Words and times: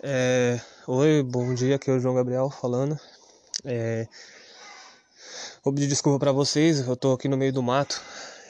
É, 0.00 0.60
oi, 0.86 1.24
bom 1.24 1.52
dia, 1.54 1.74
aqui 1.74 1.90
é 1.90 1.92
o 1.92 1.98
João 1.98 2.14
Gabriel 2.14 2.48
falando. 2.50 2.96
É, 3.64 4.06
vou 5.64 5.74
pedir 5.74 5.88
desculpa 5.88 6.20
para 6.20 6.30
vocês, 6.30 6.86
eu 6.86 6.96
tô 6.96 7.12
aqui 7.12 7.26
no 7.26 7.36
meio 7.36 7.52
do 7.52 7.64
mato. 7.64 8.00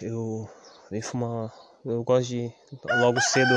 Eu 0.03 0.46
vim 0.90 1.00
fumar. 1.00 1.50
Eu 1.87 2.04
gosto 2.04 2.29
de 2.29 2.53
logo 3.00 3.19
cedo 3.22 3.56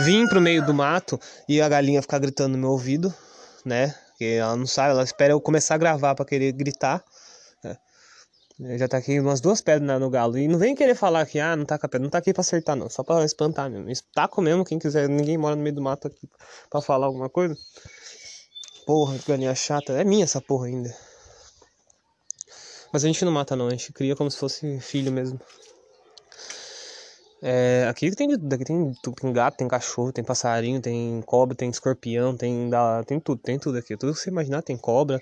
vir 0.00 0.28
pro 0.28 0.40
meio 0.40 0.66
do 0.66 0.74
mato 0.74 1.20
e 1.48 1.62
a 1.62 1.68
galinha 1.68 2.02
ficar 2.02 2.18
gritando 2.18 2.54
no 2.54 2.58
meu 2.58 2.70
ouvido, 2.70 3.14
né? 3.64 3.94
Porque 4.08 4.24
ela 4.24 4.56
não 4.56 4.66
sabe, 4.66 4.90
ela 4.90 5.04
espera 5.04 5.32
eu 5.32 5.40
começar 5.40 5.76
a 5.76 5.78
gravar 5.78 6.16
para 6.16 6.24
querer 6.24 6.50
gritar. 6.50 7.04
Já 8.60 8.88
tá 8.88 8.96
aqui 8.96 9.20
umas 9.20 9.40
duas 9.40 9.60
pedras 9.60 10.00
no 10.00 10.10
galo. 10.10 10.36
E 10.36 10.48
não 10.48 10.58
vem 10.58 10.74
querer 10.74 10.96
falar 10.96 11.24
que, 11.26 11.38
ah, 11.38 11.54
não 11.54 11.64
tá 11.64 11.78
com 11.78 11.86
a 11.86 11.88
pedra. 11.88 12.02
Não 12.02 12.10
tá 12.10 12.18
aqui 12.18 12.32
pra 12.32 12.40
acertar, 12.40 12.74
não. 12.74 12.90
Só 12.90 13.04
pra 13.04 13.24
espantar 13.24 13.70
mesmo. 13.70 14.04
Taco 14.12 14.42
mesmo, 14.42 14.64
quem 14.64 14.80
quiser. 14.80 15.08
Ninguém 15.08 15.38
mora 15.38 15.54
no 15.54 15.62
meio 15.62 15.76
do 15.76 15.80
mato 15.80 16.08
aqui 16.08 16.28
pra 16.68 16.80
falar 16.80 17.06
alguma 17.06 17.28
coisa. 17.28 17.56
Porra, 18.84 19.16
galinha 19.28 19.54
chata. 19.54 19.92
É 19.92 20.02
minha 20.02 20.24
essa 20.24 20.40
porra 20.40 20.66
ainda. 20.66 20.92
Mas 22.92 23.04
a 23.04 23.06
gente 23.06 23.24
não 23.24 23.30
mata, 23.30 23.54
não. 23.54 23.68
A 23.68 23.70
gente 23.70 23.92
cria 23.92 24.16
como 24.16 24.28
se 24.28 24.36
fosse 24.36 24.80
filho 24.80 25.12
mesmo. 25.12 25.40
É, 27.40 27.86
aqui 27.88 28.10
tem 28.10 28.26
de 28.26 28.38
tudo. 28.38 28.52
Aqui 28.52 28.64
tem, 28.64 28.92
tem 29.20 29.32
gato, 29.32 29.56
tem 29.56 29.68
cachorro, 29.68 30.10
tem 30.10 30.24
passarinho, 30.24 30.80
tem 30.80 31.22
cobra, 31.24 31.54
tem 31.54 31.70
escorpião, 31.70 32.36
tem, 32.36 32.68
tem 33.06 33.20
tudo. 33.20 33.40
Tem 33.40 33.56
tudo 33.56 33.78
aqui. 33.78 33.96
Tudo 33.96 34.14
que 34.14 34.18
você 34.18 34.30
imaginar 34.30 34.62
tem 34.62 34.76
cobra 34.76 35.20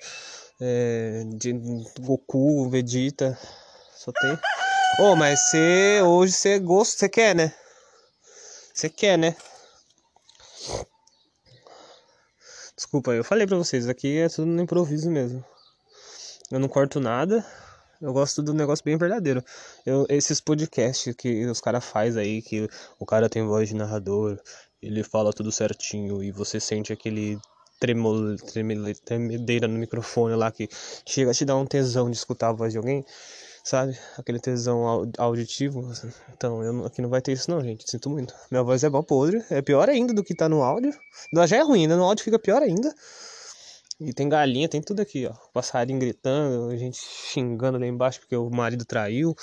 é, 0.60 1.24
de 1.34 1.52
Goku, 2.01 2.69
Vegeta, 2.69 3.38
só 3.95 4.12
tem. 4.12 4.38
Oh, 4.98 5.15
mas 5.16 5.41
você 5.41 6.01
hoje 6.02 6.32
você 6.32 6.59
gosta, 6.59 6.98
você 6.98 7.09
quer, 7.09 7.34
né? 7.34 7.52
Você 8.74 8.88
quer, 8.88 9.19
né? 9.19 9.37
Desculpa, 12.77 13.12
eu 13.12 13.24
falei 13.24 13.46
pra 13.46 13.56
vocês, 13.56 13.88
aqui 13.88 14.19
é 14.19 14.29
tudo 14.29 14.46
no 14.46 14.62
improviso 14.62 15.10
mesmo. 15.10 15.45
Eu 16.51 16.60
não 16.60 16.68
corto 16.68 17.01
nada. 17.01 17.45
Eu 18.01 18.13
gosto 18.13 18.43
do 18.43 18.52
negócio 18.52 18.85
bem 18.85 18.96
verdadeiro. 18.96 19.43
Eu, 19.85 20.07
esses 20.09 20.41
podcasts 20.41 21.15
que 21.16 21.46
os 21.46 21.60
caras 21.60 21.85
faz 21.85 22.16
aí, 22.16 22.43
que 22.43 22.68
o 22.98 23.07
cara 23.07 23.29
tem 23.29 23.46
voz 23.46 23.68
de 23.70 23.74
narrador, 23.74 24.38
ele 24.82 25.02
fala 25.02 25.32
tudo 25.32 25.51
certinho 25.51 26.23
e 26.23 26.30
você 26.30 26.60
sente 26.60 26.93
aquele 26.93 27.38
tremol, 27.79 28.37
tremedeira 29.05 29.69
no 29.69 29.79
microfone 29.79 30.35
lá 30.35 30.51
que 30.51 30.69
chega 31.07 31.30
a 31.30 31.35
te 31.35 31.45
dar 31.45 31.57
um 31.57 31.66
tesão 31.66 32.10
de 32.10 32.16
escutar 32.16 32.49
a 32.49 32.52
voz 32.52 32.73
de 32.73 32.79
alguém, 32.79 33.05
sabe? 33.65 33.99
Aquele 34.16 34.38
tesão 34.41 35.10
auditivo. 35.19 35.93
Então, 36.32 36.63
eu, 36.63 36.87
aqui 36.87 37.02
não 37.02 37.09
vai 37.09 37.21
ter 37.21 37.32
isso 37.32 37.51
não, 37.51 37.63
gente. 37.63 37.88
Sinto 37.91 38.09
muito. 38.10 38.35
Minha 38.51 38.63
voz 38.63 38.82
é 38.85 38.91
bom 38.91 39.02
podre. 39.02 39.45
É 39.51 39.60
pior 39.63 39.88
ainda 39.88 40.15
do 40.15 40.24
que 40.24 40.35
tá 40.35 40.49
no 40.49 40.63
áudio. 40.63 40.93
Ela 41.35 41.47
já 41.47 41.57
é 41.57 41.63
ruim, 41.63 41.87
né? 41.87 41.97
No 41.97 42.04
áudio 42.04 42.24
fica 42.24 42.38
pior 42.38 42.63
ainda. 42.63 42.95
E 43.99 44.13
tem 44.13 44.29
galinha, 44.29 44.69
tem 44.69 44.82
tudo 44.82 45.01
aqui, 45.01 45.27
ó. 45.27 45.32
Passarinho 45.54 45.99
gritando, 45.99 46.71
a 46.71 46.77
gente 46.77 46.99
xingando 46.99 47.79
lá 47.79 47.87
embaixo 47.87 48.21
porque 48.21 48.37
o 48.37 48.51
marido 48.51 48.85
traiu. 48.85 49.35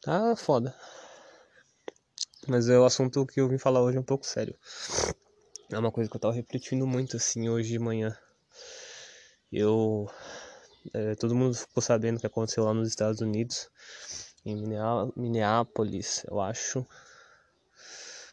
Tá 0.00 0.34
foda. 0.34 0.74
Mas 2.48 2.68
é 2.68 2.78
o 2.78 2.84
assunto 2.84 3.26
que 3.26 3.40
eu 3.40 3.48
vim 3.48 3.58
falar 3.58 3.82
hoje 3.82 3.98
é 3.98 4.00
um 4.00 4.04
pouco 4.04 4.26
sério. 4.26 4.56
É 5.72 5.78
uma 5.78 5.90
coisa 5.90 6.10
que 6.10 6.16
eu 6.16 6.20
tava 6.20 6.34
refletindo 6.34 6.86
muito 6.86 7.16
assim 7.16 7.48
hoje 7.48 7.70
de 7.70 7.78
manhã. 7.78 8.14
Eu. 9.50 10.06
É, 10.92 11.14
todo 11.14 11.34
mundo 11.34 11.54
ficou 11.54 11.82
sabendo 11.82 12.18
o 12.18 12.20
que 12.20 12.26
aconteceu 12.26 12.64
lá 12.64 12.74
nos 12.74 12.88
Estados 12.88 13.20
Unidos, 13.20 13.70
em 14.44 14.56
Minneapolis, 15.16 16.24
eu 16.28 16.40
acho. 16.40 16.86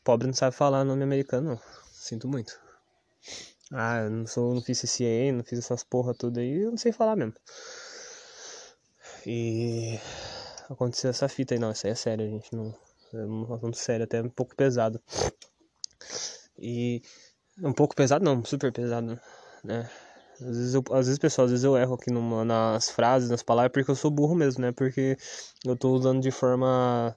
Pobre 0.03 0.27
não 0.27 0.33
sabe 0.33 0.55
falar 0.55 0.83
nome 0.83 1.03
americano, 1.03 1.51
não. 1.51 1.61
Sinto 1.93 2.27
muito. 2.27 2.59
Ah, 3.71 3.99
eu 3.99 4.09
não 4.09 4.27
sou, 4.27 4.53
não 4.53 4.61
fiz 4.61 4.81
CCA, 4.81 5.31
não 5.31 5.43
fiz 5.43 5.59
essas 5.59 5.83
porra 5.83 6.13
tudo 6.13 6.39
aí, 6.39 6.63
eu 6.63 6.71
não 6.71 6.77
sei 6.77 6.91
falar 6.91 7.15
mesmo. 7.15 7.35
E 9.25 9.97
aconteceu 10.69 11.09
essa 11.11 11.29
fita 11.29 11.53
aí, 11.53 11.59
não, 11.59 11.71
isso 11.71 11.85
aí 11.85 11.93
é 11.93 11.95
sério, 11.95 12.27
gente. 12.27 12.53
Não, 12.53 12.75
é 13.13 13.17
um 13.17 13.53
assunto 13.53 13.77
sério, 13.77 14.03
até 14.03 14.21
um 14.21 14.29
pouco 14.29 14.55
pesado. 14.55 15.01
E 16.57 17.01
um 17.61 17.73
pouco 17.73 17.95
pesado, 17.95 18.23
não, 18.23 18.43
super 18.43 18.71
pesado, 18.71 19.19
né? 19.63 19.89
Às 20.41 20.57
vezes, 20.57 20.73
eu, 20.73 20.83
às 20.91 21.05
vezes, 21.05 21.19
pessoal, 21.19 21.45
às 21.45 21.51
vezes 21.51 21.65
eu 21.65 21.77
erro 21.77 21.95
aqui 21.95 22.11
numa, 22.11 22.45
nas 22.45 22.89
frases, 22.89 23.29
nas 23.29 23.43
palavras, 23.43 23.71
porque 23.73 23.91
eu 23.91 23.95
sou 23.95 24.09
burro 24.09 24.35
mesmo, 24.35 24.61
né? 24.61 24.71
Porque 24.71 25.17
eu 25.65 25.75
tô 25.75 25.91
usando 25.91 26.21
de 26.21 26.31
forma 26.31 27.15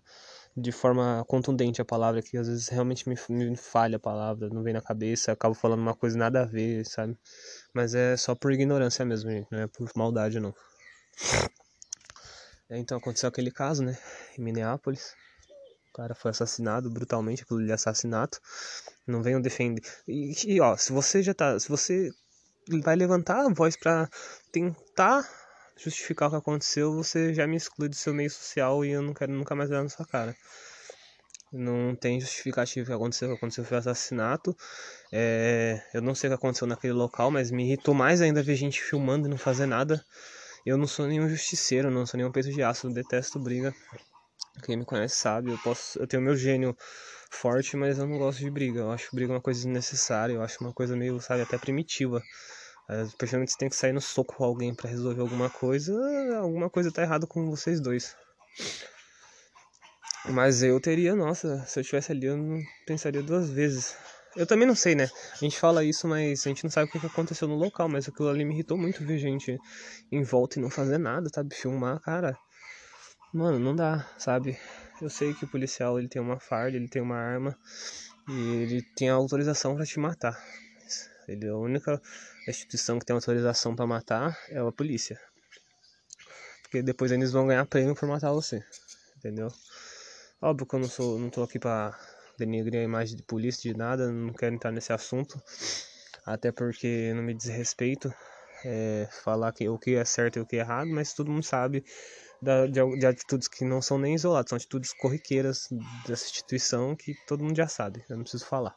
de 0.56 0.70
forma 0.70 1.24
contundente 1.26 1.80
a 1.80 1.84
palavra 1.84 2.20
que 2.20 2.36
às 2.36 2.46
vezes 2.46 2.68
realmente 2.68 3.08
me, 3.08 3.16
me 3.30 3.56
falha 3.56 3.96
a 3.96 4.00
palavra, 4.00 4.50
não 4.50 4.62
vem 4.62 4.74
na 4.74 4.82
cabeça, 4.82 5.32
acabo 5.32 5.54
falando 5.54 5.80
uma 5.80 5.94
coisa 5.94 6.18
nada 6.18 6.42
a 6.42 6.44
ver, 6.44 6.84
sabe? 6.84 7.16
Mas 7.72 7.94
é 7.94 8.16
só 8.16 8.34
por 8.34 8.52
ignorância 8.52 9.04
mesmo, 9.04 9.30
gente, 9.30 9.48
não 9.50 9.60
é 9.60 9.66
por 9.66 9.90
maldade 9.96 10.38
não. 10.40 10.54
É, 12.68 12.78
então 12.78 12.98
aconteceu 12.98 13.28
aquele 13.28 13.50
caso, 13.50 13.82
né, 13.82 13.96
em 14.38 14.42
Minneapolis. 14.42 15.14
O 15.90 15.92
cara 15.94 16.14
foi 16.14 16.30
assassinado 16.30 16.90
brutalmente, 16.90 17.42
aquilo 17.42 17.64
de 17.64 17.72
assassinato. 17.72 18.40
Não 19.06 19.22
venham 19.22 19.40
defender. 19.40 19.82
E, 20.06 20.32
e, 20.46 20.60
ó, 20.60 20.76
se 20.76 20.92
você 20.92 21.22
já 21.22 21.34
tá. 21.34 21.58
Se 21.58 21.68
você 21.68 22.10
vai 22.82 22.94
levantar 22.94 23.44
a 23.44 23.52
voz 23.52 23.76
para 23.76 24.08
tentar 24.52 25.28
justificar 25.76 26.28
o 26.28 26.30
que 26.30 26.36
aconteceu, 26.36 26.94
você 26.94 27.34
já 27.34 27.46
me 27.46 27.56
exclui 27.56 27.88
do 27.88 27.96
seu 27.96 28.14
meio 28.14 28.30
social 28.30 28.84
e 28.84 28.90
eu 28.90 29.02
não 29.02 29.12
quero 29.12 29.32
nunca 29.32 29.54
mais 29.54 29.68
ver 29.68 29.82
na 29.82 29.88
sua 29.88 30.06
cara. 30.06 30.36
Não 31.52 31.94
tem 31.94 32.18
justificativa 32.20 32.84
o 32.84 32.86
que 32.86 32.92
aconteceu. 32.94 33.28
O 33.28 33.32
que 33.32 33.36
aconteceu 33.36 33.64
foi 33.64 33.76
assassinato. 33.76 34.56
É, 35.12 35.82
eu 35.92 36.00
não 36.00 36.14
sei 36.14 36.28
o 36.28 36.30
que 36.30 36.36
aconteceu 36.36 36.66
naquele 36.66 36.94
local, 36.94 37.30
mas 37.30 37.50
me 37.50 37.64
irritou 37.64 37.94
mais 37.94 38.22
ainda 38.22 38.42
ver 38.42 38.54
gente 38.56 38.82
filmando 38.82 39.26
e 39.26 39.30
não 39.30 39.36
fazer 39.36 39.66
nada. 39.66 40.02
Eu 40.64 40.78
não 40.78 40.86
sou 40.86 41.06
nenhum 41.06 41.28
justiceiro, 41.28 41.90
não 41.90 42.06
sou 42.06 42.16
nenhum 42.16 42.32
peito 42.32 42.50
de 42.50 42.62
aço, 42.62 42.88
detesto 42.88 43.38
briga. 43.38 43.74
Quem 44.64 44.76
me 44.76 44.84
conhece 44.84 45.16
sabe, 45.16 45.50
eu 45.50 45.58
posso, 45.58 45.98
eu 45.98 46.06
tenho 46.06 46.22
meu 46.22 46.36
gênio 46.36 46.76
forte, 47.32 47.76
mas 47.76 47.98
eu 47.98 48.06
não 48.06 48.18
gosto 48.18 48.38
de 48.38 48.50
briga. 48.50 48.80
Eu 48.80 48.92
acho 48.92 49.14
briga 49.14 49.32
uma 49.32 49.40
coisa 49.40 49.60
desnecessária, 49.60 50.34
eu 50.34 50.42
acho 50.42 50.62
uma 50.62 50.72
coisa 50.72 50.96
meio, 50.96 51.20
sabe, 51.20 51.42
até 51.42 51.58
primitiva. 51.58 52.22
Principalmente 53.16 53.52
você 53.52 53.58
tem 53.58 53.68
que 53.68 53.76
sair 53.76 53.92
no 53.92 54.00
soco 54.00 54.36
com 54.36 54.44
alguém 54.44 54.74
para 54.74 54.90
resolver 54.90 55.20
alguma 55.20 55.48
coisa, 55.48 55.92
alguma 56.38 56.68
coisa 56.68 56.92
tá 56.92 57.02
errada 57.02 57.26
com 57.26 57.48
vocês 57.48 57.80
dois. 57.80 58.14
Mas 60.28 60.62
eu 60.62 60.78
teria, 60.78 61.16
nossa, 61.16 61.64
se 61.66 61.78
eu 61.78 61.80
estivesse 61.80 62.12
ali 62.12 62.26
eu 62.26 62.36
não 62.36 62.60
pensaria 62.86 63.22
duas 63.22 63.50
vezes. 63.50 63.96
Eu 64.36 64.46
também 64.46 64.66
não 64.66 64.74
sei, 64.74 64.94
né? 64.94 65.10
A 65.32 65.36
gente 65.36 65.58
fala 65.58 65.84
isso, 65.84 66.06
mas 66.08 66.46
a 66.46 66.48
gente 66.48 66.64
não 66.64 66.70
sabe 66.70 66.88
o 66.88 66.90
que 66.90 67.06
aconteceu 67.06 67.48
no 67.48 67.54
local. 67.54 67.88
Mas 67.88 68.08
aquilo 68.08 68.28
ali 68.28 68.44
me 68.44 68.54
irritou 68.54 68.78
muito 68.78 69.04
ver 69.04 69.18
gente 69.18 69.58
em 70.10 70.22
volta 70.22 70.58
e 70.58 70.62
não 70.62 70.70
fazer 70.70 70.96
nada, 70.96 71.28
sabe? 71.34 71.54
Filmar, 71.54 72.00
cara. 72.00 72.38
Mano, 73.32 73.58
não 73.58 73.74
dá, 73.74 74.06
sabe? 74.16 74.58
Eu 75.02 75.10
sei 75.10 75.34
que 75.34 75.44
o 75.44 75.48
policial 75.48 75.98
ele 75.98 76.06
tem 76.06 76.22
uma 76.22 76.38
farda, 76.38 76.76
ele 76.76 76.86
tem 76.86 77.02
uma 77.02 77.16
arma 77.16 77.58
e 78.28 78.62
ele 78.62 78.82
tem 78.94 79.08
autorização 79.08 79.74
para 79.74 79.84
te 79.84 79.98
matar. 79.98 80.40
Ele 81.26 81.44
é 81.44 81.48
a 81.48 81.56
única 81.56 82.00
instituição 82.46 83.00
que 83.00 83.04
tem 83.04 83.12
autorização 83.12 83.74
para 83.74 83.84
matar 83.84 84.38
é 84.48 84.60
a 84.60 84.70
polícia. 84.70 85.20
Porque 86.62 86.84
depois 86.84 87.10
eles 87.10 87.32
vão 87.32 87.48
ganhar 87.48 87.66
prêmio 87.66 87.96
por 87.96 88.08
matar 88.08 88.30
você. 88.30 88.64
Entendeu? 89.16 89.48
Óbvio 90.40 90.68
que 90.68 90.74
eu 90.76 90.78
não 90.78 90.88
sou, 90.88 91.18
não 91.18 91.30
tô 91.30 91.42
aqui 91.42 91.58
para 91.58 91.98
denegrir 92.38 92.80
a 92.80 92.84
imagem 92.84 93.16
de 93.16 93.24
polícia 93.24 93.72
de 93.72 93.76
nada, 93.76 94.08
não 94.08 94.32
quero 94.32 94.54
entrar 94.54 94.70
nesse 94.70 94.92
assunto. 94.92 95.42
Até 96.24 96.52
porque 96.52 97.12
não 97.12 97.24
me 97.24 97.34
diz 97.34 97.48
respeito 97.48 98.14
é, 98.64 99.08
falar 99.24 99.50
que, 99.50 99.68
o 99.68 99.76
que 99.76 99.96
é 99.96 100.04
certo 100.04 100.38
e 100.38 100.42
o 100.42 100.46
que 100.46 100.54
é 100.54 100.60
errado, 100.60 100.88
mas 100.90 101.12
todo 101.12 101.28
mundo 101.28 101.42
sabe 101.42 101.84
de, 102.42 102.98
de, 102.98 103.06
atitudes 103.06 103.46
que 103.46 103.64
não 103.64 103.80
são 103.80 103.96
nem 103.96 104.14
isoladas, 104.14 104.50
são 104.50 104.56
atitudes 104.56 104.92
corriqueiras 104.92 105.68
dessa 106.06 106.24
instituição 106.24 106.96
que 106.96 107.14
todo 107.26 107.44
mundo 107.44 107.56
já 107.56 107.68
sabe, 107.68 108.04
eu 108.08 108.16
não 108.16 108.24
preciso 108.24 108.44
falar. 108.46 108.76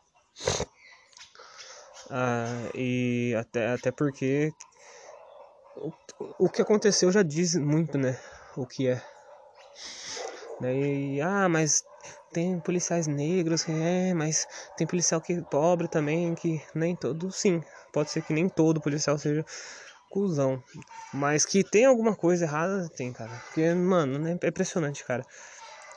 Ah, 2.11 2.69
e 2.75 3.33
até, 3.35 3.73
até 3.73 3.91
porque 3.91 4.53
o, 5.75 5.91
o 6.45 6.50
que 6.50 6.62
aconteceu 6.62 7.12
já 7.12 7.23
diz 7.23 7.56
muito, 7.56 7.97
né? 7.97 8.19
O 8.56 8.67
que 8.67 8.88
é. 8.88 9.01
Né? 10.61 10.75
E, 10.75 11.21
ah, 11.21 11.50
mas 11.50 11.83
tem 12.31 12.59
policiais 12.59 13.07
negros, 13.07 13.68
é, 13.68 14.13
mas 14.13 14.47
tem 14.77 14.85
policial 14.85 15.19
que 15.19 15.33
é 15.33 15.41
pobre 15.41 15.88
também, 15.88 16.35
que 16.35 16.61
nem 16.75 16.95
todo, 16.95 17.31
sim, 17.31 17.63
pode 17.91 18.11
ser 18.11 18.21
que 18.21 18.33
nem 18.33 18.47
todo 18.47 18.79
policial 18.79 19.18
seja 19.18 19.44
cuzão. 20.15 20.63
Mas 21.13 21.45
que 21.45 21.62
tem 21.62 21.83
alguma 21.83 22.15
coisa 22.15 22.45
errada, 22.45 22.88
tem, 22.89 23.12
cara. 23.12 23.38
Porque, 23.45 23.73
mano, 23.73 24.17
né, 24.17 24.38
é 24.41 24.47
impressionante, 24.47 25.03
cara. 25.03 25.25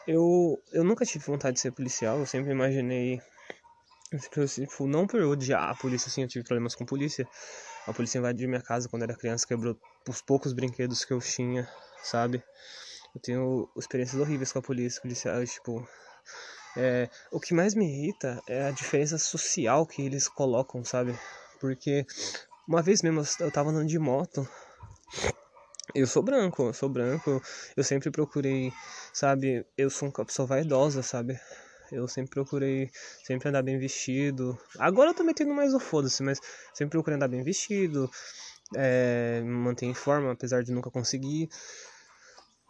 Eu, 0.06 0.61
eu 0.73 0.82
nunca 0.82 1.05
tive 1.05 1.25
vontade 1.25 1.55
de 1.55 1.61
ser 1.61 1.70
policial, 1.70 2.19
eu 2.19 2.26
sempre 2.26 2.50
imaginei. 2.50 3.23
Tipo, 4.11 4.87
não 4.87 5.06
por 5.06 5.20
odiar 5.23 5.70
a 5.70 5.75
polícia, 5.75 6.09
assim, 6.09 6.23
eu 6.23 6.29
tive 6.29 6.44
problemas 6.44 6.75
com 6.75 6.85
polícia. 6.85 7.29
A 7.87 7.93
polícia 7.93 8.19
invadiu 8.19 8.49
minha 8.49 8.61
casa 8.61 8.88
quando 8.88 9.03
era 9.03 9.15
criança, 9.15 9.47
quebrou 9.47 9.79
os 10.09 10.21
poucos 10.21 10.53
brinquedos 10.53 11.05
que 11.05 11.12
eu 11.12 11.21
tinha, 11.21 11.69
sabe? 12.03 12.43
Eu 13.14 13.21
tenho 13.21 13.69
experiências 13.76 14.21
horríveis 14.21 14.50
com 14.50 14.59
a 14.59 14.62
polícia, 14.62 15.00
policiais, 15.00 15.53
tipo. 15.53 15.87
É, 16.76 17.09
o 17.31 17.41
que 17.41 17.55
mais 17.55 17.75
me 17.75 17.85
irrita 17.85 18.41
é 18.47 18.64
a 18.64 18.71
diferença 18.71 19.19
social 19.19 19.87
que 19.87 20.03
eles 20.03 20.26
colocam, 20.29 20.85
sabe? 20.85 21.19
Porque 21.61 22.06
uma 22.69 22.82
vez 22.82 23.00
mesmo 23.03 23.23
eu 23.41 23.50
tava 23.50 23.70
andando 23.70 23.88
de 23.88 23.99
moto. 23.99 24.47
Eu 25.94 26.06
sou 26.06 26.23
branco, 26.23 26.65
eu 26.65 26.75
sou 26.75 26.88
branco. 26.88 27.43
Eu 27.75 27.82
sempre 27.82 28.11
procurei, 28.11 28.70
sabe? 29.12 29.65
Eu 29.76 29.88
sou 29.88 30.09
uma 30.09 30.25
pessoa 30.26 30.47
vaidosa, 30.47 31.03
sabe? 31.03 31.41
Eu 31.91 32.06
sempre 32.06 32.31
procurei 32.31 32.91
sempre 33.25 33.49
andar 33.49 33.62
bem 33.62 33.79
vestido. 33.79 34.59
Agora 34.79 35.11
eu 35.11 35.15
tô 35.15 35.25
metendo 35.25 35.55
mais 35.55 35.73
o 35.73 35.81
foda-se, 35.81 36.23
mas 36.23 36.38
sempre 36.75 36.93
procurei 36.93 37.17
andar 37.17 37.29
bem 37.29 37.43
vestido. 37.43 38.11
É, 38.76 39.41
me 39.41 39.49
manter 39.49 39.87
em 39.87 39.94
forma, 39.94 40.31
apesar 40.31 40.62
de 40.62 40.71
nunca 40.71 40.91
conseguir. 40.91 41.49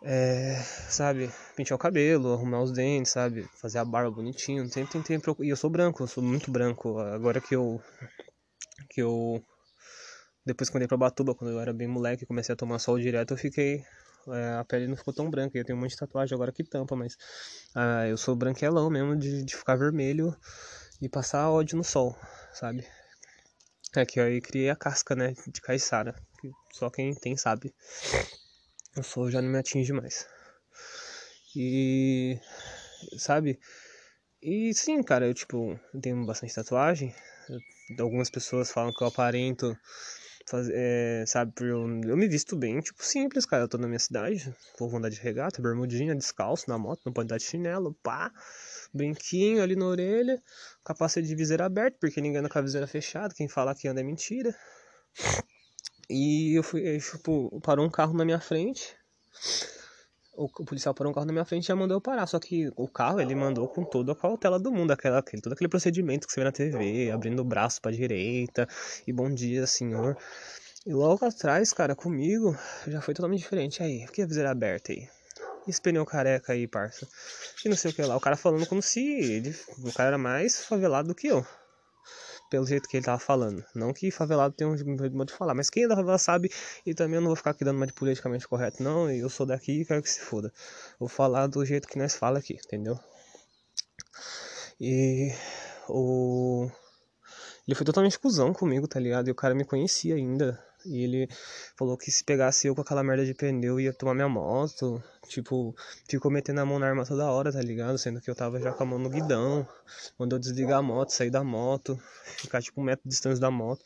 É, 0.05 0.55
sabe, 0.89 1.29
pintar 1.57 1.75
o 1.75 1.79
cabelo, 1.79 2.33
arrumar 2.33 2.63
os 2.63 2.71
dentes, 2.71 3.11
sabe, 3.11 3.49
fazer 3.61 3.79
a 3.79 3.85
barba 3.85 4.13
bonitinho. 4.13 4.65
Sempre 4.69 4.93
tentei 4.93 5.19
procurar. 5.19 5.47
E 5.49 5.51
eu 5.51 5.57
sou 5.57 5.69
branco, 5.69 6.05
eu 6.05 6.07
sou 6.07 6.23
muito 6.23 6.53
branco. 6.53 7.01
Agora 7.01 7.41
que 7.41 7.57
eu. 7.57 7.83
Que 8.91 9.03
eu. 9.03 9.43
Depois 10.49 10.71
que 10.71 10.77
eu 10.77 10.79
andei 10.79 10.89
pra 10.89 10.97
Batuba, 10.97 11.35
quando 11.35 11.51
eu 11.51 11.61
era 11.61 11.75
bem 11.75 11.87
moleque, 11.87 12.25
comecei 12.25 12.55
a 12.55 12.57
tomar 12.57 12.79
sol 12.79 12.99
direto, 12.99 13.35
eu 13.35 13.37
fiquei 13.37 13.85
é, 14.29 14.55
a 14.59 14.65
pele 14.65 14.87
não 14.87 14.97
ficou 14.97 15.13
tão 15.13 15.29
branca. 15.29 15.59
Eu 15.59 15.65
tenho 15.65 15.77
um 15.77 15.83
monte 15.83 15.91
de 15.91 15.99
tatuagem 15.99 16.35
agora 16.35 16.51
que 16.51 16.65
tampa, 16.65 16.97
mas 16.97 17.19
ah, 17.75 18.07
eu 18.09 18.17
sou 18.17 18.35
branquelão 18.35 18.89
mesmo 18.89 19.15
de, 19.15 19.45
de 19.45 19.55
ficar 19.55 19.77
vermelho 19.77 20.35
e 21.03 21.09
passar 21.09 21.51
ódio 21.51 21.77
no 21.77 21.85
sol, 21.85 22.19
sabe? 22.51 22.83
É 23.95 24.07
que 24.07 24.19
aí 24.19 24.41
criei 24.41 24.71
a 24.71 24.77
casca, 24.77 25.15
né, 25.15 25.35
de 25.47 25.61
caiçara. 25.61 26.15
Só 26.73 26.89
quem 26.89 27.15
tem 27.15 27.37
sabe. 27.37 27.75
O 28.97 29.03
sol 29.03 29.31
já 29.31 29.43
não 29.43 29.51
me 29.51 29.59
atinge 29.59 29.93
mais. 29.93 30.27
E. 31.55 32.41
Sabe? 33.19 33.61
E 34.43 34.73
sim, 34.73 35.03
cara, 35.03 35.27
eu 35.27 35.35
tipo, 35.35 35.79
tenho 36.01 36.25
bastante 36.25 36.55
tatuagem. 36.55 37.15
algumas 37.99 38.31
pessoas 38.31 38.71
falam 38.71 38.95
que 38.95 39.03
eu 39.03 39.09
aparento 39.09 39.77
fazer, 40.51 40.73
é, 40.75 41.25
sabe, 41.27 41.53
eu, 41.61 41.87
eu 42.05 42.17
me 42.17 42.29
visto 42.29 42.57
bem, 42.57 42.81
tipo, 42.81 43.05
simples, 43.05 43.45
cara. 43.47 43.65
Eu 43.65 43.69
tô 43.69 43.79
na 43.79 43.87
minha 43.87 43.99
cidade, 43.99 44.55
vou 44.79 44.95
andar 44.97 45.09
de 45.09 45.21
regata, 45.21 45.63
bermudinha, 45.63 46.15
descalço 46.15 46.69
na 46.69 46.79
moto, 46.79 47.03
não 47.05 47.13
pode 47.13 47.27
andar 47.27 47.39
de 47.39 47.45
chinelo, 47.45 47.95
pá, 48.03 48.33
brinquinho 48.93 49.63
ali 49.63 49.77
na 49.77 49.87
orelha, 49.87 50.43
capacete 50.85 51.29
de 51.29 51.35
viseira 51.35 51.67
aberto, 51.67 51.97
porque 52.01 52.21
ninguém 52.21 52.41
anda 52.41 52.49
com 52.49 52.59
a 52.59 52.63
viseira 52.63 52.87
fechada, 52.87 53.35
quem 53.35 53.49
fala 53.49 53.75
que 53.75 53.89
anda 53.89 54.01
é 54.01 54.05
mentira. 54.05 54.55
E 56.11 56.57
eu 56.57 56.63
fui, 56.63 56.99
tipo, 56.99 57.61
parou 57.61 57.85
um 57.85 57.91
carro 57.91 58.15
na 58.15 58.25
minha 58.25 58.41
frente. 58.41 58.97
O, 60.39 60.49
policial 60.49 60.95
parou 60.95 61.11
um 61.11 61.15
carro 61.15 61.27
na 61.27 61.33
minha 61.33 61.45
frente 61.45 61.65
e 61.65 61.67
já 61.67 61.75
mandou 61.75 61.97
eu 61.97 62.01
parar. 62.01 62.27
Só 62.29 62.39
que 62.39 62.71
o 62.77 62.87
carro 62.87 63.21
ele 63.21 63.35
mandou 63.35 63.67
com 63.67 63.85
toda 63.85 64.13
a 64.13 64.15
cautela 64.15 64.57
do 64.57 64.71
mundo, 64.71 64.93
aquela, 64.93 65.19
aquele, 65.19 65.43
todo 65.43 65.53
aquele 65.53 65.69
procedimento 65.69 66.29
que 66.29 66.33
você 66.33 66.41
vê 66.41 66.45
na 66.45 66.53
TV, 66.53 67.11
abrindo 67.11 67.41
o 67.41 67.45
braço 67.45 67.83
pra 67.83 67.91
direita 67.91 68.69
e 69.05 69.13
bom 69.13 69.29
dia, 69.29 69.67
senhor. 69.67 70.17
E 70.87 70.93
logo 70.93 71.25
atrás, 71.25 71.73
cara, 71.73 71.97
comigo 71.97 72.57
já 72.87 73.01
foi 73.01 73.15
totalmente 73.15 73.41
diferente. 73.41 73.83
Aí, 73.83 74.07
por 74.07 74.13
que 74.13 74.23
a 74.23 74.27
viseira 74.27 74.51
aberta 74.53 74.93
aí? 74.93 75.09
esse 75.67 75.83
pneu 75.83 76.07
careca 76.07 76.53
aí, 76.53 76.67
parça? 76.67 77.07
E 77.65 77.69
não 77.69 77.77
sei 77.77 77.91
o 77.91 77.95
que 77.95 78.03
lá. 78.03 78.17
O 78.17 78.21
cara 78.21 78.37
falando 78.37 78.67
como 78.67 78.81
se 78.81 79.01
ele, 79.01 79.55
o 79.85 79.93
cara 79.93 80.11
era 80.11 80.19
mais 80.19 80.65
favelado 80.65 81.09
do 81.09 81.15
que 81.15 81.27
eu 81.27 81.45
pelo 82.51 82.67
jeito 82.67 82.89
que 82.89 82.97
ele 82.97 83.05
tava 83.05 83.19
falando. 83.19 83.65
Não 83.75 83.93
que 83.93 84.11
favelado 84.11 84.55
tenha 84.55 84.71
um 84.71 84.77
modo 85.13 85.27
de 85.27 85.35
falar, 85.35 85.55
mas 85.55 85.71
quem 85.71 85.85
é 85.85 85.89
da 85.89 85.97
favela 85.97 86.19
sabe, 86.19 86.51
e 86.85 86.95
também 86.95 87.17
eu 87.17 87.21
não 87.21 87.29
vou 87.29 87.37
ficar 87.37 87.51
aqui 87.51 87.65
dando 87.65 87.77
uma 87.77 87.87
de 87.87 87.93
politicamente 87.93 88.47
correto, 88.49 88.83
não, 88.83 89.11
eu 89.11 89.29
sou 89.29 89.47
daqui 89.47 89.81
e 89.81 89.85
quero 89.85 90.03
que 90.03 90.11
se 90.11 90.21
foda. 90.21 90.53
Vou 90.99 91.09
falar 91.09 91.47
do 91.47 91.65
jeito 91.65 91.89
que 91.89 91.99
nós 91.99 92.15
fala 92.15 92.39
aqui, 92.39 92.55
entendeu? 92.55 92.99
E 94.81 95.33
o. 95.89 96.71
Ele 97.67 97.75
foi 97.75 97.85
totalmente 97.85 98.19
cuzão 98.19 98.53
comigo, 98.53 98.89
tá 98.89 98.99
ligado? 98.99 99.29
E 99.29 99.31
o 99.31 99.35
cara 99.35 99.55
me 99.55 99.65
conhecia 99.65 100.15
ainda. 100.15 100.59
E 100.89 101.05
ele 101.05 101.29
falou 101.77 101.97
que 101.97 102.11
se 102.11 102.25
pegasse 102.25 102.67
eu 102.67 102.75
com 102.75 102.81
aquela 102.81 103.03
merda 103.03 103.25
de 103.25 103.35
pneu 103.35 103.79
ia 103.79 103.93
tomar 103.93 104.15
minha 104.15 104.29
moto. 104.29 105.03
Tipo, 105.29 105.75
ficou 106.09 106.31
metendo 106.31 106.61
a 106.61 106.67
mão 106.67 106.79
na 106.79 106.87
arma 106.87 107.05
toda 107.05 107.31
hora, 107.31 107.53
tá 107.53 107.61
ligado? 107.61 107.99
Sendo 107.99 108.21
que 108.21 108.31
eu 108.31 108.35
tava 108.35 108.59
já 108.59 108.73
com 108.73 108.83
a 108.83 108.87
mão 108.87 108.99
no 108.99 109.11
guidão. 109.11 109.69
Mandou 110.19 110.39
desligar 110.39 110.79
a 110.79 110.83
moto, 110.83 111.11
sair 111.11 111.31
da 111.31 111.45
moto, 111.45 112.01
ficar 112.39 112.63
tipo 112.63 112.81
um 112.81 112.85
metro 112.85 113.03
de 113.05 113.11
distância 113.11 113.41
da 113.41 113.51
moto. 113.51 113.85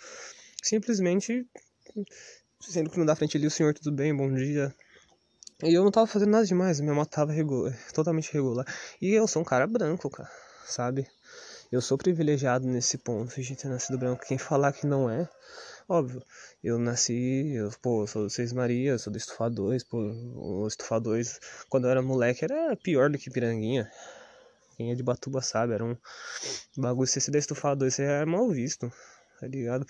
Simplesmente, 0.63 1.47
sendo 2.61 2.89
que 2.89 2.99
não 2.99 3.07
dá 3.07 3.17
frente 3.17 3.37
ali, 3.37 3.47
o 3.47 3.51
senhor, 3.51 3.75
tudo 3.75 3.91
bem, 3.91 4.15
bom 4.17 4.33
dia. 4.33 4.73
E 5.63 5.75
eu 5.75 5.85
não 5.85 5.91
tava 5.91 6.07
fazendo 6.07 6.31
nada 6.31 6.45
demais, 6.45 6.81
minha 6.81 6.95
moto 6.95 7.11
tava 7.11 7.33
regular, 7.33 7.77
totalmente 7.93 8.33
regular. 8.33 8.67
E 9.01 9.11
eu 9.11 9.27
sou 9.27 9.43
um 9.43 9.45
cara 9.45 9.67
branco, 9.67 10.11
cara, 10.11 10.31
sabe? 10.65 11.07
Eu 11.71 11.81
sou 11.81 11.97
privilegiado 11.97 12.67
nesse 12.67 12.99
ponto 12.99 13.41
de 13.41 13.57
ter 13.57 13.69
nascido 13.69 13.97
branco. 13.97 14.25
Quem 14.27 14.37
falar 14.37 14.73
que 14.73 14.87
não 14.87 15.09
é, 15.09 15.29
Óbvio, 15.93 16.23
eu 16.65 16.79
nasci, 16.79 17.53
eu, 17.53 17.71
pô, 17.83 18.07
sou 18.07 18.23
do 18.23 18.31
Seis 18.31 18.51
Maria, 18.51 18.97
sou 18.97 19.13
do 19.13 19.19
Estufa 19.19 19.51
2, 19.51 19.85
pô, 19.85 19.99
o 19.99 20.67
Estufa 20.67 20.99
2, 20.99 21.39
quando 21.69 21.85
eu 21.85 21.91
era 21.91 22.01
moleque, 22.01 22.47
era 22.47 22.75
pior 22.75 23.11
do 23.11 23.19
que 23.19 23.29
Piranguinha. 23.29 23.91
Quem 24.75 24.91
é 24.91 24.95
de 24.95 25.03
Batuba 25.03 25.43
sabe, 25.43 25.75
era 25.75 25.85
um 25.85 25.95
bagulho, 26.79 27.07
se 27.07 27.21
você 27.21 27.31
da 27.31 27.39
Estufa 27.39 27.77
2, 27.77 27.95
você 27.95 28.05
é 28.05 28.25
mal 28.25 28.49
visto, 28.49 28.91
tá 29.39 29.47
ligado? 29.47 29.85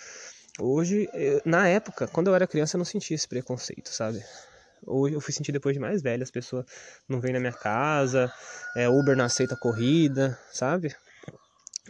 Hoje, 0.58 1.08
eu, 1.14 1.40
na 1.44 1.68
época, 1.68 2.08
quando 2.08 2.26
eu 2.26 2.34
era 2.34 2.48
criança, 2.48 2.76
eu 2.76 2.78
não 2.78 2.84
sentia 2.84 3.14
esse 3.14 3.28
preconceito, 3.28 3.90
sabe? 3.90 4.24
Hoje 4.84 5.14
eu 5.14 5.20
fui 5.20 5.32
sentir 5.32 5.52
depois 5.52 5.72
de 5.72 5.78
mais 5.78 6.02
velho, 6.02 6.24
as 6.24 6.32
pessoas 6.32 6.66
não 7.08 7.20
vêm 7.20 7.32
na 7.32 7.38
minha 7.38 7.52
casa, 7.52 8.28
é, 8.74 8.88
Uber 8.88 9.16
não 9.16 9.24
aceita 9.24 9.54
corrida, 9.54 10.36
sabe? 10.52 10.96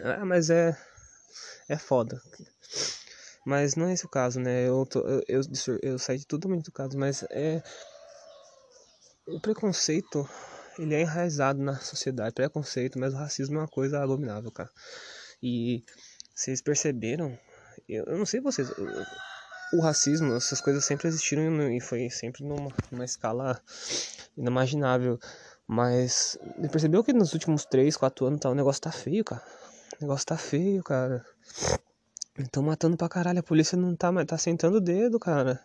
Ah, 0.02 0.26
mas 0.26 0.50
é. 0.50 0.76
É 1.66 1.78
foda. 1.78 2.20
Mas 3.44 3.74
não 3.74 3.86
é 3.86 3.92
esse 3.92 4.06
o 4.06 4.08
caso, 4.08 4.38
né? 4.38 4.68
Eu, 4.68 4.86
tô, 4.86 5.00
eu, 5.00 5.22
eu, 5.28 5.40
eu 5.82 5.98
saí 5.98 6.24
totalmente 6.24 6.64
do 6.64 6.72
caso, 6.72 6.96
mas 6.96 7.24
é. 7.30 7.62
O 9.26 9.40
preconceito, 9.40 10.28
ele 10.78 10.94
é 10.94 11.00
enraizado 11.00 11.60
na 11.60 11.76
sociedade. 11.76 12.34
Preconceito, 12.34 12.98
mas 12.98 13.14
o 13.14 13.16
racismo 13.16 13.56
é 13.56 13.60
uma 13.60 13.68
coisa 13.68 14.02
abominável, 14.02 14.50
cara. 14.50 14.70
E 15.42 15.84
vocês 16.34 16.62
perceberam? 16.62 17.38
Eu, 17.88 18.04
eu 18.04 18.18
não 18.18 18.26
sei 18.26 18.40
vocês. 18.40 18.70
O 19.72 19.80
racismo, 19.80 20.34
essas 20.34 20.60
coisas 20.60 20.84
sempre 20.84 21.08
existiram 21.08 21.72
e 21.72 21.80
foi 21.80 22.10
sempre 22.10 22.44
numa, 22.44 22.70
numa 22.90 23.04
escala 23.04 23.60
inimaginável. 24.36 25.18
Mas 25.66 26.38
percebeu 26.70 27.02
que 27.02 27.12
nos 27.12 27.32
últimos 27.32 27.64
3, 27.64 27.96
4 27.96 28.26
anos 28.26 28.40
tá, 28.40 28.50
o 28.50 28.54
negócio 28.54 28.82
tá 28.82 28.92
feio, 28.92 29.24
cara. 29.24 29.42
O 29.98 30.02
negócio 30.02 30.26
tá 30.26 30.36
feio, 30.36 30.82
cara. 30.82 31.24
Estão 32.38 32.62
matando 32.62 32.96
pra 32.96 33.10
caralho, 33.10 33.40
a 33.40 33.42
polícia 33.42 33.76
não 33.76 33.94
tá, 33.94 34.10
tá 34.24 34.38
sentando 34.38 34.78
o 34.78 34.80
dedo, 34.80 35.18
cara. 35.18 35.60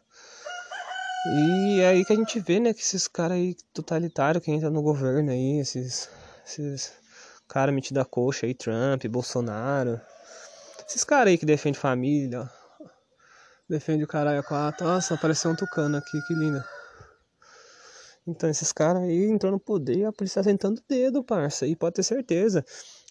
E 1.25 1.79
é 1.79 1.87
aí 1.87 2.05
que 2.05 2.11
a 2.11 2.15
gente 2.15 2.39
vê, 2.41 2.59
né, 2.59 2.73
que 2.73 2.81
esses 2.81 3.07
caras 3.07 3.37
aí 3.37 3.55
totalitários 3.73 4.43
que 4.43 4.51
entram 4.51 4.69
no 4.71 4.81
governo 4.81 5.31
aí, 5.31 5.59
esses. 5.59 6.09
Esses 6.45 6.91
caras 7.47 7.73
metidos 7.73 8.01
a 8.01 8.05
coxa 8.05 8.45
aí, 8.45 8.53
Trump, 8.53 9.05
Bolsonaro. 9.07 9.99
Esses 10.87 11.03
caras 11.03 11.31
aí 11.31 11.37
que 11.37 11.45
defendem 11.45 11.79
família. 11.79 12.49
Defende 13.69 14.03
o 14.03 14.07
caralho 14.07 14.39
a 14.39 14.43
quatro. 14.43 14.85
Nossa, 14.85 15.13
apareceu 15.13 15.51
um 15.51 15.55
tucano 15.55 15.97
aqui, 15.97 16.21
que 16.27 16.33
lindo. 16.33 16.63
Então, 18.25 18.49
esses 18.49 18.73
caras 18.73 19.03
aí 19.03 19.25
entrou 19.25 19.53
no 19.53 19.59
poder 19.59 20.05
a 20.05 20.11
polícia 20.11 20.41
tá 20.41 20.49
sentando 20.49 20.81
o 20.81 20.83
dedo, 20.87 21.23
parça. 21.23 21.65
E 21.65 21.77
pode 21.77 21.95
ter 21.95 22.03
certeza 22.03 22.65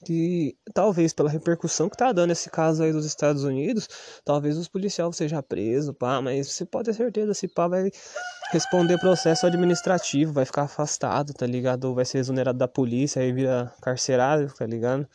que 0.05 0.57
talvez 0.75 1.13
pela 1.13 1.31
repercussão 1.31 1.89
que 1.89 1.97
tá 1.97 2.13
dando 2.13 2.31
esse 2.31 2.51
caso 2.51 2.83
aí 2.83 2.93
dos 2.93 3.07
Estados 3.07 3.45
Unidos, 3.45 3.89
talvez 4.25 4.57
os 4.59 4.69
policiais 4.69 5.17
sejam 5.17 5.43
presos, 5.43 5.95
pá, 5.97 6.21
mas 6.21 6.53
você 6.53 6.67
pode 6.67 6.87
ter 6.87 6.95
certeza, 6.95 7.33
se 7.33 7.49
pá 7.49 7.67
vai 7.67 7.91
responder 8.51 8.99
processo 8.99 9.47
administrativo, 9.47 10.33
vai 10.33 10.45
ficar 10.45 10.63
afastado, 10.63 11.33
tá 11.33 11.47
ligado? 11.47 11.87
Ou 11.87 11.95
vai 11.95 12.05
ser 12.05 12.19
exonerado 12.19 12.59
da 12.59 12.69
polícia, 12.69 13.23
aí 13.23 13.33
vira 13.33 13.73
carcerário, 13.81 14.53
tá 14.53 14.67
ligado? 14.67 15.09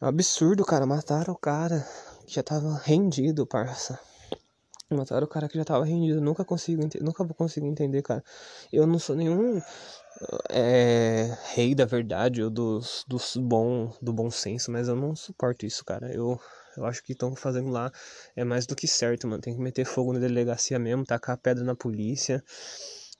É 0.00 0.06
absurdo, 0.06 0.64
cara, 0.64 0.86
mataram 0.86 1.34
o 1.34 1.38
cara 1.38 1.84
que 2.26 2.34
já 2.34 2.42
tava 2.42 2.80
rendido, 2.84 3.46
parça. 3.46 3.98
Mataram 4.88 5.26
o 5.26 5.28
cara 5.28 5.48
que 5.48 5.58
já 5.58 5.64
tava 5.64 5.84
rendido, 5.84 6.20
nunca 6.20 6.44
consigo, 6.44 6.88
nunca 7.00 7.24
vou 7.24 7.34
conseguir 7.34 7.66
entender, 7.66 8.02
cara. 8.02 8.22
Eu 8.72 8.86
não 8.86 9.00
sou 9.00 9.16
nenhum 9.16 9.60
é, 10.50 11.36
rei 11.54 11.74
da 11.74 11.84
verdade 11.84 12.42
ou 12.42 12.50
dos, 12.50 13.04
dos 13.06 13.36
bom, 13.36 13.92
do 14.00 14.12
bom 14.12 14.30
senso, 14.30 14.70
mas 14.70 14.88
eu 14.88 14.96
não 14.96 15.14
suporto 15.14 15.66
isso, 15.66 15.84
cara. 15.84 16.12
Eu, 16.12 16.40
eu 16.76 16.84
acho 16.84 17.02
que 17.02 17.12
estão 17.12 17.34
fazendo 17.34 17.70
lá 17.70 17.90
é 18.34 18.44
mais 18.44 18.66
do 18.66 18.76
que 18.76 18.88
certo, 18.88 19.26
mano. 19.26 19.42
Tem 19.42 19.54
que 19.54 19.60
meter 19.60 19.84
fogo 19.84 20.12
na 20.12 20.18
delegacia 20.18 20.78
mesmo, 20.78 21.04
tacar 21.04 21.36
pedra 21.38 21.64
na 21.64 21.74
polícia. 21.74 22.42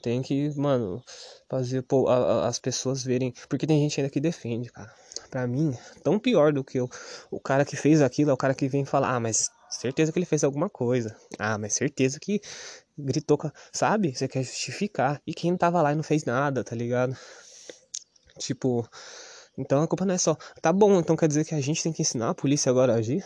Tem 0.02 0.22
que, 0.22 0.50
mano, 0.56 1.02
fazer 1.48 1.82
pô, 1.82 2.08
a, 2.08 2.16
a, 2.16 2.48
as 2.48 2.58
pessoas 2.58 3.02
verem. 3.02 3.32
Porque 3.48 3.66
tem 3.66 3.80
gente 3.80 4.00
ainda 4.00 4.10
que 4.10 4.20
defende, 4.20 4.70
cara. 4.70 4.92
Pra 5.30 5.46
mim, 5.46 5.76
tão 6.02 6.18
pior 6.18 6.52
do 6.52 6.62
que 6.62 6.78
eu. 6.78 6.88
O 7.30 7.40
cara 7.40 7.64
que 7.64 7.76
fez 7.76 8.00
aquilo 8.00 8.30
é 8.30 8.34
o 8.34 8.36
cara 8.36 8.54
que 8.54 8.68
vem 8.68 8.84
falar, 8.84 9.14
ah, 9.14 9.20
mas 9.20 9.50
certeza 9.68 10.12
que 10.12 10.18
ele 10.18 10.26
fez 10.26 10.44
alguma 10.44 10.70
coisa. 10.70 11.16
Ah, 11.38 11.58
mas 11.58 11.74
certeza 11.74 12.20
que 12.20 12.40
gritou, 12.98 13.38
sabe? 13.72 14.14
Você 14.14 14.28
quer 14.28 14.42
justificar. 14.42 15.20
E 15.26 15.34
quem 15.34 15.50
não 15.50 15.58
tava 15.58 15.82
lá 15.82 15.92
e 15.92 15.96
não 15.96 16.02
fez 16.02 16.24
nada, 16.24 16.64
tá 16.64 16.74
ligado? 16.74 17.16
Tipo, 18.38 18.88
então 19.56 19.82
a 19.82 19.88
culpa 19.88 20.04
não 20.04 20.14
é 20.14 20.18
só. 20.18 20.36
Tá 20.60 20.72
bom, 20.72 20.98
então 20.98 21.16
quer 21.16 21.28
dizer 21.28 21.44
que 21.44 21.54
a 21.54 21.60
gente 21.60 21.82
tem 21.82 21.92
que 21.92 22.02
ensinar 22.02 22.30
a 22.30 22.34
polícia 22.34 22.70
agora 22.70 22.94
a 22.94 22.96
agir? 22.96 23.24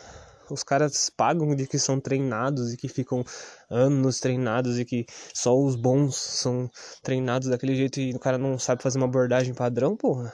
os 0.53 0.63
caras 0.63 1.11
pagam 1.11 1.55
de 1.55 1.67
que 1.67 1.79
são 1.79 2.01
treinados 2.01 2.73
e 2.73 2.77
que 2.77 2.89
ficam 2.89 3.25
anos 3.69 4.21
treinados 4.21 4.79
e 4.79 4.85
que 4.85 5.07
só 5.33 5.57
os 5.57 5.77
bons 5.77 6.17
são 6.17 6.71
treinados 7.03 7.49
daquele 7.49 7.75
jeito 7.75 8.01
e 8.01 8.15
o 8.15 8.19
cara 8.19 8.39
não 8.39 8.59
sabe 8.59 8.83
fazer 8.83 8.99
uma 8.99 9.07
abordagem 9.07 9.55
padrão, 9.55 9.97
porra. 9.97 10.33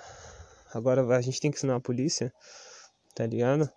Agora 0.73 1.03
a 1.17 1.21
gente 1.21 1.41
tem 1.41 1.51
que 1.51 1.57
ensinar 1.57 1.77
a 1.77 1.81
polícia, 1.81 2.33
tá 3.15 3.27
ligado? 3.27 3.71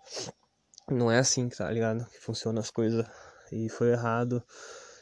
Não 0.90 1.10
é 1.10 1.18
assim, 1.18 1.48
tá 1.48 1.70
ligado? 1.70 2.04
Que 2.06 2.20
funcionam 2.20 2.60
as 2.60 2.70
coisas. 2.70 3.06
E 3.52 3.68
foi 3.68 3.92
errado. 3.92 4.42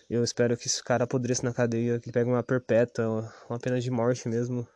Eu 0.08 0.24
espero 0.24 0.56
que 0.56 0.66
esse 0.66 0.82
cara 0.82 1.04
apodreça 1.04 1.42
na 1.42 1.52
cadeia, 1.52 2.00
que 2.00 2.06
ele 2.06 2.12
pegue 2.12 2.30
uma 2.30 2.42
perpétua, 2.42 3.30
uma 3.48 3.58
pena 3.58 3.78
de 3.78 3.90
morte 3.90 4.26
mesmo. 4.28 4.66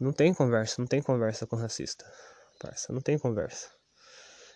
Não 0.00 0.12
tem 0.12 0.32
conversa, 0.32 0.76
não 0.78 0.86
tem 0.86 1.02
conversa 1.02 1.46
com 1.46 1.56
racista. 1.56 2.04
Parça, 2.60 2.92
não 2.92 3.00
tem 3.00 3.18
conversa. 3.18 3.68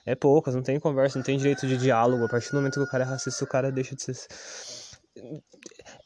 É 0.06 0.14
poucas, 0.14 0.54
não 0.54 0.62
tem 0.62 0.78
conversa, 0.78 1.18
não 1.18 1.24
tem 1.24 1.36
direito 1.36 1.66
de 1.66 1.76
diálogo. 1.76 2.24
A 2.24 2.28
partir 2.28 2.50
do 2.50 2.56
momento 2.56 2.74
que 2.74 2.86
o 2.86 2.86
cara 2.86 3.04
é 3.04 3.06
racista, 3.06 3.44
o 3.44 3.48
cara 3.48 3.72
deixa 3.72 3.96
de 3.96 4.02
ser. 4.02 4.16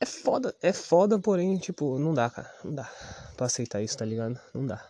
É 0.00 0.06
foda, 0.06 0.56
é 0.62 0.72
foda, 0.72 1.18
porém, 1.18 1.58
tipo, 1.58 1.98
não 1.98 2.14
dá, 2.14 2.30
cara. 2.30 2.50
Não 2.64 2.74
dá 2.74 2.90
pra 3.36 3.46
aceitar 3.46 3.82
isso, 3.82 3.96
tá 3.96 4.04
ligado? 4.04 4.40
Não 4.54 4.66
dá. 4.66 4.82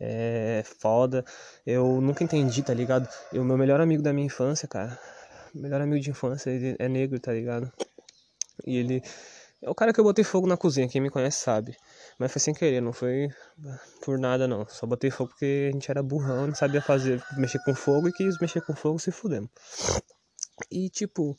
É 0.00 0.62
foda. 0.80 1.24
Eu 1.66 2.00
nunca 2.00 2.22
entendi, 2.22 2.62
tá 2.62 2.72
ligado? 2.72 3.08
O 3.32 3.42
meu 3.42 3.58
melhor 3.58 3.80
amigo 3.80 4.02
da 4.02 4.12
minha 4.12 4.26
infância, 4.26 4.68
cara. 4.68 4.98
Melhor 5.54 5.80
amigo 5.80 6.00
de 6.00 6.10
infância, 6.10 6.50
ele 6.50 6.76
é 6.78 6.88
negro, 6.88 7.18
tá 7.20 7.32
ligado? 7.32 7.72
E 8.66 8.76
ele. 8.76 9.02
É 9.60 9.68
o 9.68 9.74
cara 9.74 9.92
que 9.92 9.98
eu 9.98 10.04
botei 10.04 10.24
fogo 10.24 10.46
na 10.46 10.56
cozinha, 10.56 10.88
quem 10.88 11.00
me 11.00 11.10
conhece 11.10 11.40
sabe. 11.40 11.76
Mas 12.18 12.30
foi 12.30 12.40
sem 12.40 12.54
querer, 12.54 12.80
não 12.80 12.92
foi 12.92 13.28
por 14.04 14.18
nada 14.18 14.46
não. 14.46 14.66
Só 14.68 14.86
botei 14.86 15.10
fogo 15.10 15.30
porque 15.30 15.70
a 15.70 15.72
gente 15.72 15.90
era 15.90 16.02
burrão, 16.02 16.46
não 16.46 16.54
sabia 16.54 16.80
fazer, 16.80 17.20
mexer 17.36 17.58
com 17.64 17.74
fogo 17.74 18.08
e 18.08 18.12
quis 18.12 18.38
mexer 18.40 18.60
com 18.60 18.74
fogo 18.74 18.98
se 19.00 19.10
fudemos. 19.10 19.50
E 20.70 20.88
tipo, 20.88 21.36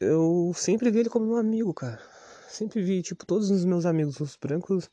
eu 0.00 0.52
sempre 0.54 0.90
vi 0.90 1.00
ele 1.00 1.08
como 1.08 1.26
meu 1.26 1.36
amigo, 1.36 1.72
cara. 1.72 2.00
Sempre 2.48 2.82
vi, 2.82 3.02
tipo, 3.02 3.26
todos 3.26 3.50
os 3.50 3.64
meus 3.64 3.84
amigos, 3.86 4.20
os 4.20 4.36
brancos, 4.36 4.88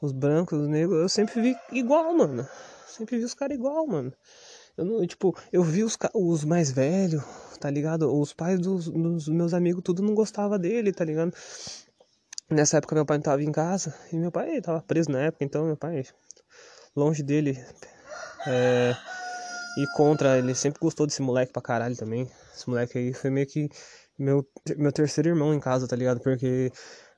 os 0.00 0.12
brancos, 0.12 0.58
os 0.58 0.68
negros, 0.68 1.02
eu 1.02 1.08
sempre 1.08 1.40
vi 1.40 1.56
igual, 1.72 2.12
mano. 2.14 2.48
Sempre 2.88 3.18
vi 3.18 3.24
os 3.24 3.34
caras 3.34 3.56
igual, 3.56 3.86
mano. 3.86 4.12
Eu 4.76 4.84
não, 4.84 5.06
tipo, 5.06 5.36
eu 5.52 5.62
vi 5.62 5.84
os, 5.84 5.96
os 6.14 6.44
mais 6.44 6.70
velhos, 6.70 7.22
tá 7.60 7.70
ligado? 7.70 8.12
Os 8.12 8.32
pais 8.32 8.58
dos, 8.60 8.88
dos 8.88 9.28
meus 9.28 9.54
amigos, 9.54 9.82
tudo 9.84 10.02
não 10.02 10.14
gostava 10.14 10.58
dele, 10.58 10.92
tá 10.92 11.04
ligado? 11.04 11.32
Nessa 12.50 12.78
época 12.78 12.94
meu 12.94 13.06
pai 13.06 13.16
não 13.18 13.22
tava 13.22 13.42
em 13.42 13.52
casa 13.52 13.94
e 14.12 14.16
meu 14.16 14.30
pai 14.30 14.60
tava 14.60 14.82
preso 14.82 15.10
na 15.10 15.20
época, 15.22 15.44
então 15.44 15.64
meu 15.64 15.76
pai 15.76 16.04
longe 16.94 17.22
dele 17.22 17.58
é, 18.46 18.94
e 19.78 19.86
contra, 19.96 20.38
ele 20.38 20.54
sempre 20.54 20.80
gostou 20.80 21.06
desse 21.06 21.22
moleque 21.22 21.52
pra 21.52 21.62
caralho 21.62 21.96
também. 21.96 22.30
Esse 22.54 22.68
moleque 22.68 22.98
aí 22.98 23.12
foi 23.14 23.30
meio 23.30 23.46
que 23.46 23.68
meu, 24.18 24.46
meu 24.76 24.92
terceiro 24.92 25.30
irmão 25.30 25.54
em 25.54 25.60
casa, 25.60 25.88
tá 25.88 25.96
ligado? 25.96 26.20
Porque 26.20 26.70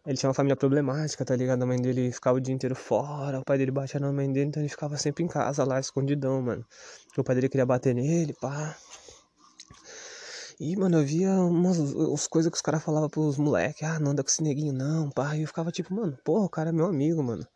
ele 0.06 0.16
tinha 0.16 0.28
uma 0.28 0.34
família 0.34 0.54
problemática, 0.56 1.24
tá 1.24 1.34
ligado? 1.34 1.62
A 1.62 1.66
mãe 1.66 1.80
dele 1.80 2.12
ficava 2.12 2.38
o 2.38 2.40
dia 2.40 2.54
inteiro 2.54 2.76
fora, 2.76 3.40
o 3.40 3.44
pai 3.44 3.58
dele 3.58 3.72
batia 3.72 3.98
na 3.98 4.12
mãe 4.12 4.32
dele, 4.32 4.46
então 4.46 4.62
ele 4.62 4.68
ficava 4.68 4.96
sempre 4.96 5.24
em 5.24 5.28
casa 5.28 5.64
lá, 5.64 5.80
escondidão, 5.80 6.40
mano. 6.40 6.64
O 7.18 7.24
pai 7.24 7.34
dele 7.34 7.48
queria 7.48 7.66
bater 7.66 7.94
nele, 7.94 8.32
pá. 8.40 8.76
E, 10.60 10.76
mano, 10.76 10.98
eu 10.98 11.04
via 11.04 11.30
umas, 11.32 11.76
umas 11.78 12.26
coisas 12.28 12.50
que 12.50 12.56
os 12.56 12.62
caras 12.62 12.82
falavam 12.82 13.10
pros 13.10 13.36
moleques, 13.36 13.82
ah, 13.82 13.98
não 13.98 14.12
anda 14.12 14.22
com 14.22 14.30
esse 14.30 14.42
neguinho 14.42 14.72
não, 14.72 15.10
pá. 15.10 15.36
E 15.36 15.42
eu 15.42 15.48
ficava 15.48 15.72
tipo, 15.72 15.92
mano, 15.92 16.16
porra, 16.24 16.46
o 16.46 16.48
cara 16.48 16.70
é 16.70 16.72
meu 16.72 16.86
amigo, 16.86 17.22
mano. 17.22 17.46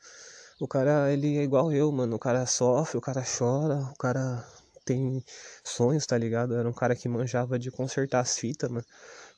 O 0.60 0.66
cara, 0.66 1.10
ele 1.12 1.38
é 1.38 1.42
igual 1.42 1.72
eu, 1.72 1.90
mano. 1.92 2.16
O 2.16 2.18
cara 2.18 2.44
sofre, 2.46 2.98
o 2.98 3.00
cara 3.00 3.22
chora, 3.24 3.76
o 3.76 3.96
cara 3.96 4.44
tem 4.84 5.24
sonhos, 5.64 6.04
tá 6.04 6.18
ligado? 6.18 6.54
Era 6.54 6.68
um 6.68 6.72
cara 6.72 6.96
que 6.96 7.08
manjava 7.08 7.58
de 7.58 7.70
consertar 7.70 8.20
as 8.20 8.36
fitas, 8.36 8.68
mano. 8.68 8.84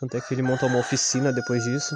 Tanto 0.01 0.17
é 0.17 0.21
que 0.21 0.35
ele 0.35 0.43
montou 0.43 0.69
uma 0.69 0.81
oficina 0.81 1.33
depois 1.33 1.63
disso. 1.63 1.95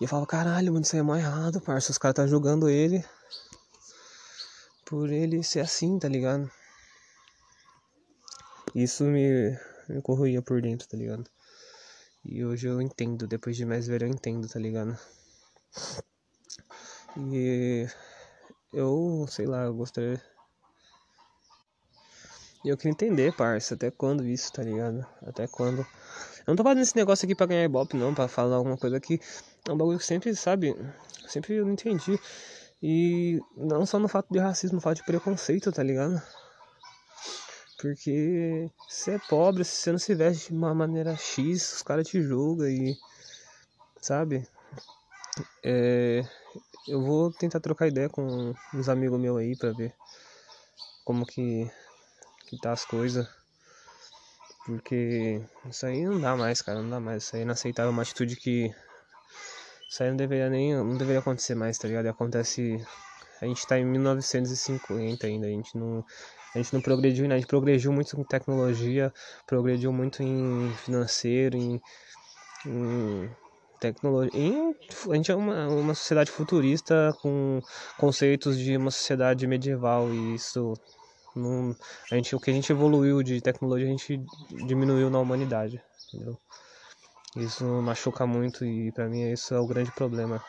E 0.00 0.04
eu 0.04 0.08
falava, 0.08 0.26
caralho, 0.26 0.72
mano, 0.72 0.84
isso 0.84 0.94
aí 0.94 1.00
é 1.00 1.02
mais 1.02 1.24
errado, 1.24 1.60
parça. 1.60 1.90
Os 1.90 1.98
caras 1.98 2.16
tá 2.16 2.26
julgando 2.26 2.68
ele 2.68 3.04
por 4.84 5.10
ele 5.10 5.42
ser 5.42 5.60
assim, 5.60 5.98
tá 5.98 6.08
ligado? 6.08 6.50
Isso 8.74 9.04
me 9.04 9.58
me 9.88 10.02
corroía 10.02 10.42
por 10.42 10.60
dentro, 10.60 10.86
tá 10.86 10.96
ligado? 10.96 11.24
E 12.24 12.44
hoje 12.44 12.68
eu 12.68 12.80
entendo, 12.80 13.26
depois 13.26 13.56
de 13.56 13.64
mais 13.64 13.86
velho 13.86 14.06
eu 14.06 14.10
entendo, 14.10 14.46
tá 14.46 14.58
ligado? 14.58 14.98
E 17.16 17.86
eu, 18.72 19.26
sei 19.28 19.46
lá, 19.46 19.64
eu 19.64 19.74
gostaria. 19.74 20.22
E 22.64 22.68
eu 22.68 22.76
queria 22.76 22.92
entender, 22.92 23.34
parça, 23.34 23.74
até 23.74 23.90
quando 23.90 24.26
isso, 24.26 24.52
tá 24.52 24.62
ligado? 24.62 25.06
Até 25.22 25.46
quando. 25.46 25.80
Eu 25.80 26.48
não 26.48 26.56
tô 26.56 26.62
fazendo 26.62 26.82
esse 26.82 26.96
negócio 26.96 27.24
aqui 27.24 27.34
pra 27.34 27.46
ganhar 27.46 27.64
ibope, 27.64 27.96
não, 27.96 28.14
pra 28.14 28.28
falar 28.28 28.56
alguma 28.56 28.76
coisa 28.76 29.00
que 29.00 29.20
é 29.68 29.72
um 29.72 29.76
bagulho 29.76 29.98
que 29.98 30.04
sempre, 30.04 30.34
sabe? 30.34 30.74
Sempre 31.26 31.54
eu 31.54 31.64
não 31.64 31.72
entendi. 31.72 32.18
E 32.82 33.40
não 33.56 33.84
só 33.84 33.98
no 33.98 34.08
fato 34.08 34.32
de 34.32 34.38
racismo, 34.38 34.76
no 34.76 34.80
fato 34.80 34.98
de 34.98 35.04
preconceito, 35.04 35.72
tá 35.72 35.82
ligado? 35.82 36.20
Porque 37.80 38.68
você 38.88 39.12
é 39.12 39.18
pobre, 39.18 39.64
se 39.64 39.76
você 39.76 39.92
não 39.92 39.98
se 39.98 40.14
veste 40.14 40.48
de 40.48 40.56
uma 40.56 40.74
maneira 40.74 41.16
X, 41.16 41.74
os 41.74 41.82
caras 41.82 42.08
te 42.08 42.20
julgam 42.20 42.68
e. 42.68 42.98
Sabe? 44.00 44.48
É, 45.62 46.24
eu 46.88 47.02
vou 47.02 47.30
tentar 47.32 47.60
trocar 47.60 47.86
ideia 47.86 48.08
com 48.08 48.54
uns 48.74 48.88
amigos 48.88 49.20
meus 49.20 49.38
aí 49.38 49.56
pra 49.56 49.72
ver 49.72 49.94
como 51.04 51.24
que, 51.24 51.70
que 52.46 52.58
tá 52.60 52.72
as 52.72 52.84
coisas. 52.84 53.28
Porque 54.66 55.40
isso 55.68 55.86
aí 55.86 56.04
não 56.04 56.20
dá 56.20 56.36
mais, 56.36 56.60
cara, 56.60 56.82
não 56.82 56.90
dá 56.90 57.00
mais. 57.00 57.24
Isso 57.24 57.36
aí 57.36 57.42
é 57.42 57.44
inaceitável, 57.44 57.90
uma 57.90 58.02
atitude 58.02 58.36
que. 58.36 58.74
Isso 59.88 60.02
aí 60.02 60.10
não 60.10 60.16
deveria 60.16 60.50
nem. 60.50 60.74
não 60.74 60.96
deveria 60.96 61.20
acontecer 61.20 61.54
mais, 61.54 61.78
tá 61.78 61.88
ligado? 61.88 62.06
Acontece. 62.06 62.84
A 63.40 63.46
gente 63.46 63.66
tá 63.66 63.78
em 63.78 63.84
1950 63.84 65.26
ainda, 65.26 65.46
a 65.46 65.50
gente 65.50 65.76
não 65.78 66.04
a 66.54 66.58
gente 66.58 66.72
não 66.72 66.80
progrediu, 66.80 67.28
né? 67.28 67.34
a 67.34 67.38
gente 67.38 67.46
progrediu 67.46 67.92
muito 67.92 68.18
em 68.18 68.24
tecnologia, 68.24 69.12
progrediu 69.46 69.92
muito 69.92 70.22
em 70.22 70.72
financeiro, 70.84 71.56
em, 71.56 71.80
em 72.66 73.30
tecnologia. 73.78 74.30
Em, 74.40 74.74
a 75.10 75.14
gente 75.14 75.30
é 75.30 75.36
uma, 75.36 75.68
uma 75.68 75.94
sociedade 75.94 76.30
futurista 76.30 77.14
com 77.20 77.60
conceitos 77.96 78.58
de 78.58 78.76
uma 78.76 78.90
sociedade 78.90 79.46
medieval 79.46 80.12
e 80.12 80.34
isso 80.34 80.74
não, 81.36 81.76
a 82.10 82.16
gente, 82.16 82.34
o 82.34 82.40
que 82.40 82.50
a 82.50 82.54
gente 82.54 82.72
evoluiu 82.72 83.22
de 83.22 83.40
tecnologia 83.40 83.86
a 83.86 83.90
gente 83.90 84.20
diminuiu 84.66 85.10
na 85.10 85.20
humanidade, 85.20 85.80
entendeu? 86.08 86.36
Isso 87.38 87.64
machuca 87.80 88.26
muito 88.26 88.64
e 88.64 88.90
para 88.90 89.08
mim 89.08 89.30
isso 89.30 89.54
é 89.54 89.60
o 89.60 89.66
grande 89.66 89.92
problema 89.92 90.42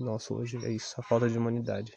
nosso 0.00 0.34
hoje, 0.34 0.58
é 0.64 0.72
isso, 0.72 0.94
a 0.98 1.02
falta 1.02 1.28
de 1.28 1.38
humanidade. 1.38 1.96